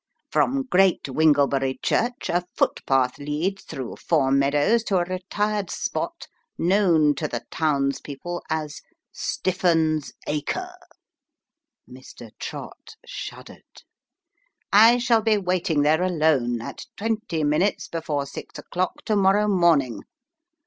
[0.31, 6.25] From Great Winglebury church, a footpath leads through four meadows to a retired spot
[6.57, 8.81] known to the townspeople as
[9.13, 10.73] Stiffun's Acre."
[11.87, 12.31] [Mr.
[12.39, 13.83] Trott shuddered.]"
[14.89, 20.01] I shall be waiting there alone, at twenty minutes before six o'clock to morrow morning.